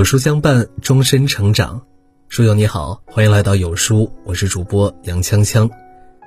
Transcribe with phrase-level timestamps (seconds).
[0.00, 1.82] 有书相伴，终身成长。
[2.30, 5.68] 书友你好，欢迎来到有书，我是主播杨锵锵。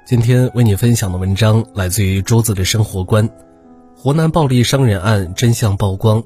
[0.05, 3.27] 今天为你分享的文章来自于桌子的生活观。
[3.95, 6.23] 湖南暴力伤人案真相曝光，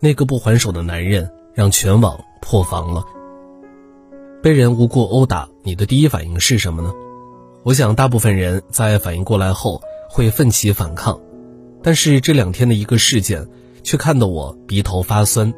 [0.00, 3.04] 那个不还手的男人让全网破防了。
[4.42, 6.92] 被人无故殴打，你的第一反应是什么呢？
[7.62, 9.80] 我想，大部分人在反应过来后
[10.10, 11.20] 会奋起反抗。
[11.80, 13.46] 但是这两天的一个事件，
[13.84, 15.54] 却看得我鼻头发酸。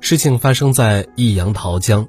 [0.00, 2.08] 事情发生在益阳桃江，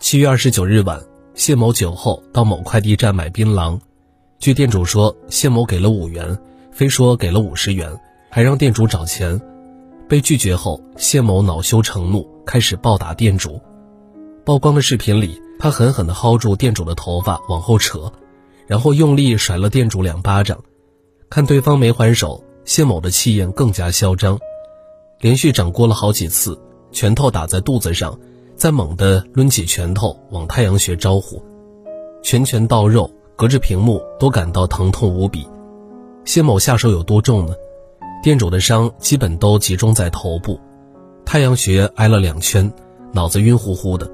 [0.00, 1.00] 七月二十九日晚，
[1.34, 3.78] 谢某酒后到某快递站买槟榔，
[4.38, 6.36] 据店主说，谢某给了五元，
[6.72, 7.94] 非说给了五十元，
[8.30, 9.40] 还让店主找钱。
[10.08, 13.60] 被拒绝后，谢某恼羞成怒，开始暴打店主。
[14.44, 18.10] 曝光的视频里，他狠狠地薅住店主的头发往后扯，
[18.66, 20.58] 然后用力甩了店主两巴掌。
[21.28, 24.38] 看对方没还手，谢某的气焰更加嚣张，
[25.20, 26.58] 连续掌掴了好几次。
[26.94, 28.16] 拳头打在肚子上，
[28.54, 31.42] 再猛地抡起拳头往太阳穴招呼，
[32.22, 35.44] 拳拳到肉，隔着屏幕都感到疼痛无比。
[36.24, 37.54] 谢某下手有多重呢？
[38.22, 40.58] 店主的伤基本都集中在头部，
[41.26, 42.72] 太阳穴挨了两圈，
[43.12, 44.08] 脑子晕乎乎的。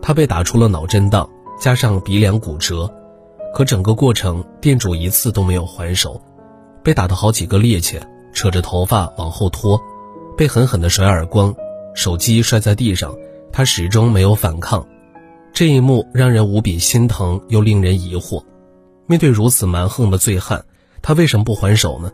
[0.00, 1.28] 他被打出了脑震荡，
[1.60, 2.90] 加上鼻梁骨折。
[3.54, 6.18] 可整个过程，店主一次都没有还手，
[6.82, 8.00] 被打得好几个趔趄，
[8.32, 9.78] 扯着头发往后拖，
[10.34, 11.54] 被狠狠地甩耳光。
[11.94, 13.14] 手机摔在地上，
[13.52, 14.86] 他始终没有反抗，
[15.52, 18.42] 这一幕让人无比心疼又令人疑惑。
[19.06, 20.64] 面对如此蛮横的醉汉，
[21.02, 22.10] 他为什么不还手呢？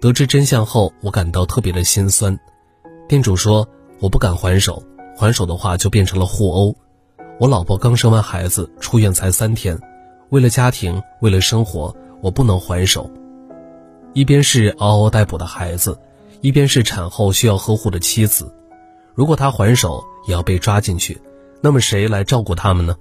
[0.00, 2.38] 得知真相后，我感到特别的心酸。
[3.06, 3.68] 店主说
[4.00, 4.82] ：“我不敢还手，
[5.16, 6.74] 还手的话就变成了互殴。
[7.38, 9.78] 我老婆刚生完孩子，出院才三天，
[10.30, 13.10] 为了家庭，为了生活，我不能还手。
[14.14, 15.98] 一边是嗷嗷待哺的孩子，
[16.40, 18.52] 一边是产后需要呵护的妻子。”
[19.14, 21.20] 如果他还手也要被抓进去，
[21.60, 22.96] 那么谁来照顾他们呢？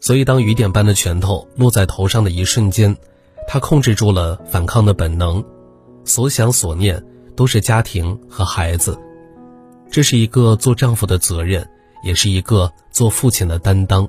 [0.00, 2.96] 所以，当雨点般的拳头落在头上的一瞬间，
[3.46, 5.44] 他控制住了反抗的本能，
[6.04, 7.04] 所想所念
[7.36, 8.98] 都是家庭和孩子。
[9.90, 11.68] 这是一个做丈夫的责任，
[12.02, 14.08] 也是一个做父亲的担当。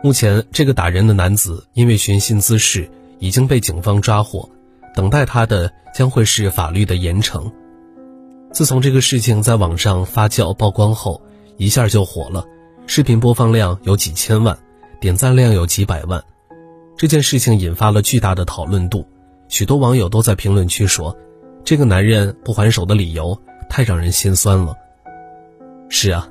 [0.00, 2.88] 目前，这个打人的男子因为寻衅滋事
[3.18, 4.48] 已经被警方抓获，
[4.94, 7.50] 等待他的将会是法律的严惩。
[8.52, 11.20] 自从这个事情在网上发酵曝光后，
[11.58, 12.44] 一下就火了，
[12.86, 14.58] 视频播放量有几千万，
[15.00, 16.22] 点赞量有几百万。
[16.96, 19.06] 这件事情引发了巨大的讨论度，
[19.48, 21.16] 许多网友都在评论区说
[21.62, 23.38] ：“这个男人不还手的理由
[23.68, 24.74] 太让人心酸了。”
[25.90, 26.28] 是啊，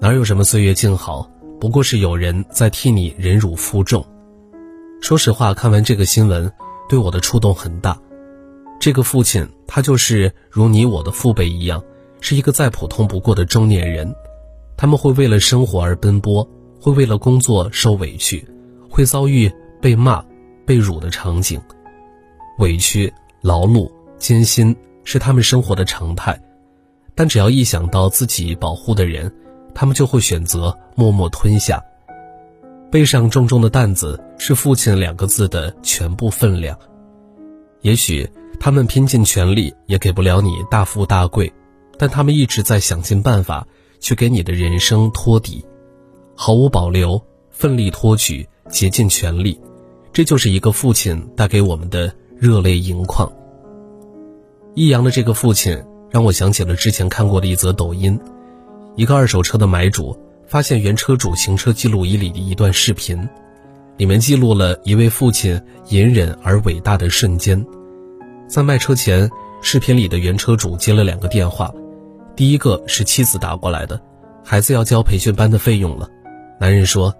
[0.00, 1.30] 哪有什么岁月静好，
[1.60, 4.04] 不过是有人在替你忍辱负重。
[5.00, 6.50] 说实话，看完这个新闻，
[6.88, 7.96] 对我的触动很大。
[8.80, 11.82] 这个父亲，他就是如你我的父辈一样，
[12.20, 14.14] 是一个再普通不过的中年人。
[14.76, 16.48] 他们会为了生活而奔波，
[16.80, 18.46] 会为了工作受委屈，
[18.88, 20.24] 会遭遇被骂、
[20.64, 21.60] 被辱的场景。
[22.58, 23.12] 委屈、
[23.42, 26.40] 劳碌、艰辛是他们生活的常态，
[27.16, 29.32] 但只要一想到自己保护的人，
[29.74, 31.82] 他们就会选择默默吞下。
[32.90, 36.78] 背上重重的担子，是父亲两个字的全部分量。
[37.82, 38.28] 也许。
[38.60, 41.52] 他们拼尽全力也给不了你大富大贵，
[41.96, 43.68] 但他们一直在想尽办法
[44.00, 45.64] 去给你的人生托底，
[46.34, 47.22] 毫无保留，
[47.52, 49.60] 奋力托举，竭尽全力，
[50.12, 53.32] 这就是一个父亲带给我们的热泪盈眶。
[54.74, 58.18] 益阳的这个父亲让我想起了之前看过的一则抖音，
[58.96, 60.18] 一个二手车的买主
[60.48, 63.28] 发现原车主行车记录仪里的一段视频，
[63.98, 67.62] 里面记录了一位父亲隐忍而伟大的瞬间。
[68.46, 69.28] 在卖车前，
[69.60, 71.70] 视频里的原车主接了两个电话，
[72.34, 74.00] 第一个是妻子打过来的，
[74.44, 76.08] 孩子要交培训班的费用了。
[76.60, 77.14] 男人说：“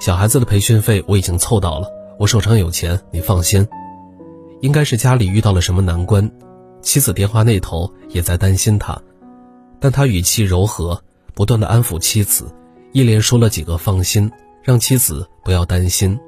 [0.00, 1.88] 小孩子的培训费我已经凑到了，
[2.18, 3.66] 我手上有钱，你放心。”
[4.62, 6.28] 应该是家里遇到了什么难关，
[6.82, 9.00] 妻子电话那头也在担心他，
[9.78, 11.00] 但他语气柔和，
[11.34, 12.52] 不断的安抚妻子，
[12.92, 14.30] 一连说了几个放心，
[14.66, 16.18] 让妻子不要担心。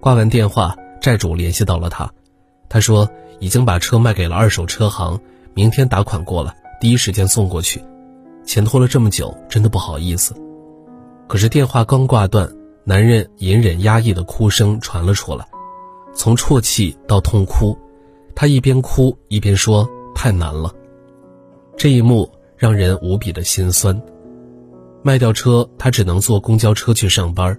[0.00, 2.12] 挂完电话，债主联系到了他。
[2.68, 5.16] 他说已经把车卖给了二手车行，
[5.54, 7.80] 明天打款过来，第一时间送过去。
[8.44, 10.34] 钱拖了这么久，真的不好意思。
[11.28, 15.46] 可是电话刚挂断，男人隐忍压抑的哭声传了出来，
[16.12, 17.78] 从啜泣到痛哭，
[18.34, 20.74] 他一边哭一边说：“太难了。”
[21.78, 24.02] 这一幕让人无比的心酸。
[25.02, 27.58] 卖掉车，他只能坐公交车去上班，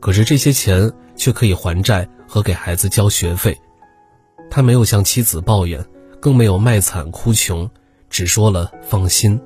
[0.00, 3.58] 可是这些钱却可以还债和给孩子交学费。
[4.50, 5.84] 他没有向妻子抱怨，
[6.20, 7.70] 更没有卖惨哭穷，
[8.10, 9.40] 只说了放心。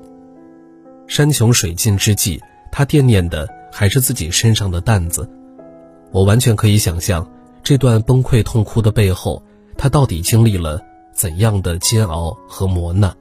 [1.07, 2.41] 山穷水尽之际，
[2.71, 5.29] 他惦念的还是自己身上的担子。
[6.11, 7.29] 我完全可以想象，
[7.63, 9.41] 这段崩溃痛哭的背后，
[9.77, 10.81] 他到底经历了
[11.13, 13.15] 怎样的煎熬和磨难。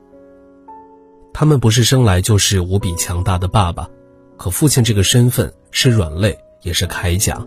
[1.33, 3.89] 他们不是生来就是无比强大的爸爸，
[4.37, 7.45] 可父亲这个身份是软肋，也是铠甲。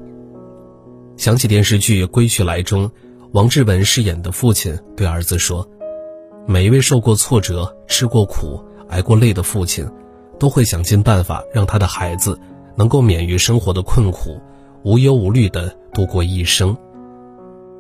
[1.18, 2.90] 想起电视剧《归去来》中，
[3.32, 5.68] 王志文饰演的父亲对儿子说
[6.48, 9.90] ：“每一位受过挫折、吃过苦、挨过累的父亲，
[10.40, 12.40] 都会想尽办法让他的孩子
[12.76, 14.40] 能够免于生活的困苦。”
[14.82, 16.74] 无忧无虑地度过一生，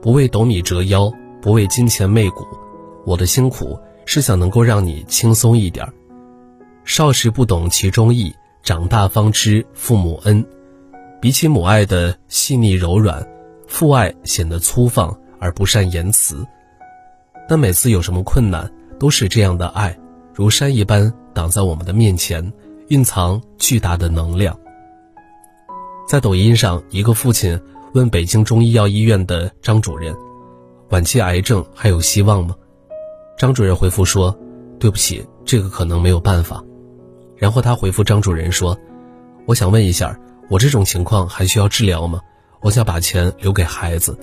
[0.01, 1.09] 不为斗米折腰，
[1.41, 2.45] 不为金钱媚骨。
[3.05, 5.87] 我的辛苦是想能够让你轻松一点。
[6.83, 8.35] 少时不懂其中意，
[8.69, 10.45] 长大方知父母恩。
[11.19, 13.27] 比起母爱的细腻柔软，
[13.65, 16.45] 父爱显得粗放而不善言辞。
[17.47, 19.97] 但每次有什么困难，都是这样的爱，
[20.35, 22.53] 如山一般挡在我们的面前，
[22.89, 24.55] 蕴藏巨大的能量。
[26.07, 27.59] 在抖音上，一个父亲
[27.95, 30.15] 问北京中医药医院的张主任
[30.89, 32.55] ：“晚期癌症还有希望吗？”
[33.35, 34.37] 张主任回复说
[34.77, 36.63] ：“对不起，这个可能没有办法。”
[37.39, 38.77] 然后他回复张主任说
[39.47, 40.15] ：“我想问一下，
[40.49, 42.19] 我这种情况还需要治疗吗？
[42.61, 44.17] 我想把钱留给孩子。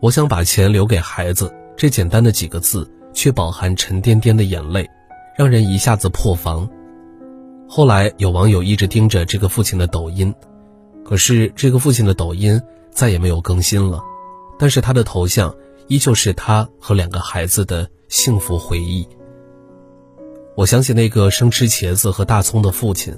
[0.00, 4.86] 我想把钱留给孩子，这简单的几个字，却饱含沉甸甸的眼泪，
[5.38, 6.68] 让人一下子破防。”
[7.68, 10.34] 后来有网友一直盯着这个父亲的抖音，
[11.04, 12.60] 可是这个父亲的抖音
[12.90, 14.02] 再也没有更新了，
[14.58, 15.54] 但是他的头像
[15.88, 19.06] 依旧是他和两个孩子的幸福回忆。
[20.56, 23.14] 我想起那个生吃茄子和大葱的父亲，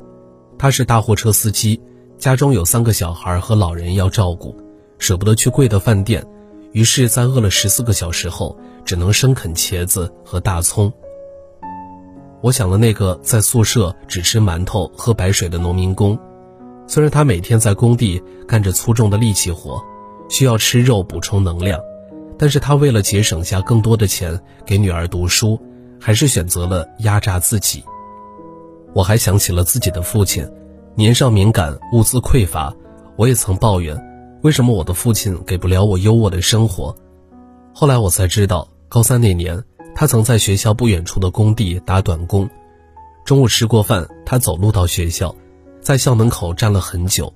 [0.58, 1.80] 他是大货车司机，
[2.18, 4.56] 家中有三个小孩和老人要照顾，
[4.98, 6.26] 舍不得去贵的饭店，
[6.72, 10.92] 于是，在饿了十四个小时后，只能生啃茄子和大葱。
[12.40, 16.18] 我想了那个在宿舍只吃馒头喝白水的农民工，
[16.88, 19.80] 虽然他每天在工地干着粗重的力气活，
[20.28, 21.78] 需要吃肉补充能量，
[22.36, 25.60] 但是他为了节省下更多的钱给女儿读书，
[26.00, 27.82] 还是选择了压榨自己。
[28.94, 30.48] 我还想起了自己的父亲，
[30.94, 32.74] 年少敏感，物资匮乏，
[33.16, 33.96] 我也曾抱怨，
[34.42, 36.96] 为什么我的父亲给不了我优渥的生活。
[37.74, 39.62] 后来我才知道，高三那年。
[39.94, 42.48] 他曾在学校不远处的工地打短工，
[43.24, 45.34] 中午吃过饭，他走路到学校，
[45.80, 47.34] 在校门口站了很久，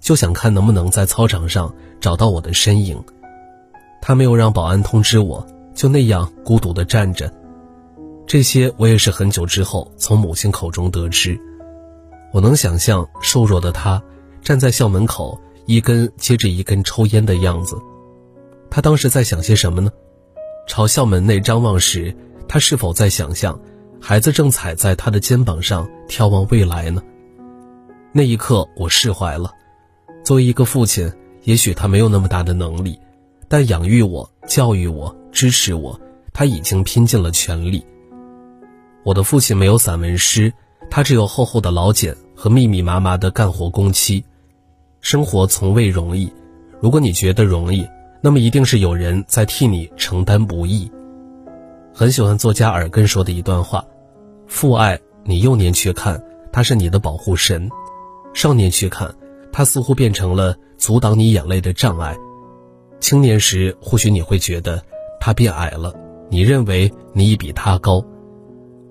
[0.00, 3.02] 就想看能不能在操场上找到我的身影。
[4.00, 5.44] 他没有让保安通知我，
[5.74, 7.32] 就那样孤独地站着。
[8.26, 11.38] 这些我也是很久之后从母亲口中得知。
[12.32, 14.02] 我能想象瘦弱的他
[14.42, 17.76] 站在校门口，一根接着一根抽烟的样子。
[18.70, 19.90] 他当时在想些什么呢？
[20.66, 22.14] 朝校门内张望时，
[22.48, 23.60] 他是否在想象，
[24.00, 27.02] 孩子正踩在他的肩膀上眺望未来呢？
[28.12, 29.52] 那一刻，我释怀了。
[30.24, 31.12] 作为一个父亲，
[31.42, 32.98] 也许他没有那么大的能力，
[33.48, 36.00] 但养育我、教育我、支持我，
[36.32, 37.84] 他已经拼尽了全力。
[39.04, 40.52] 我的父亲没有散文诗，
[40.90, 44.24] 他只有厚厚的老茧和密密麻麻的干活工期。
[45.00, 46.32] 生活从未容易，
[46.80, 47.86] 如果你觉得容易。
[48.22, 50.90] 那么一定是有人在替你承担不易。
[51.92, 53.84] 很喜欢作家尔根说的一段话：
[54.46, 56.18] 父爱你幼年去看，
[56.50, 57.68] 他是你的保护神；
[58.32, 59.14] 少年去看，
[59.52, 62.14] 他似乎变成了阻挡你眼泪的障碍；
[62.98, 64.82] 青年时，或许你会觉得
[65.20, 65.92] 他变矮了，
[66.30, 68.02] 你认为你已比他高；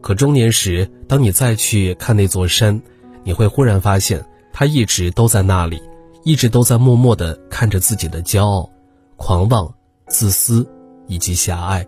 [0.03, 2.79] 可中年时，当你再去看那座山，
[3.23, 5.81] 你会忽然发现，他一直都在那里，
[6.25, 8.69] 一直都在默默地看着自己的骄傲。
[9.15, 9.73] 狂妄、
[10.07, 10.67] 自私
[11.07, 11.87] 以及狭隘，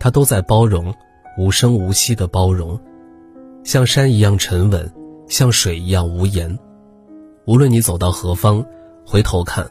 [0.00, 0.92] 他都在包容，
[1.38, 2.76] 无声无息的包容，
[3.62, 4.92] 像山一样沉稳，
[5.28, 6.58] 像水一样无言。
[7.46, 8.66] 无论你走到何方，
[9.06, 9.70] 回头看，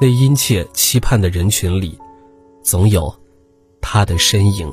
[0.00, 1.98] 那殷切期盼的人群里，
[2.62, 3.12] 总有
[3.80, 4.72] 他的身影。